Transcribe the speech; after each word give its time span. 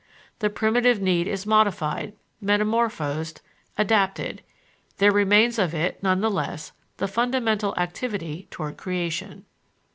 The 0.39 0.49
primitive 0.49 0.99
need 0.99 1.27
is 1.27 1.45
modified, 1.45 2.13
metamorphosed, 2.41 3.39
adapted; 3.77 4.41
there 4.97 5.11
remains 5.11 5.59
of 5.59 5.75
it, 5.75 6.01
nonetheless, 6.01 6.71
the 6.97 7.07
fundamental 7.07 7.75
activity 7.77 8.47
toward 8.49 8.77
creation. 8.77 9.45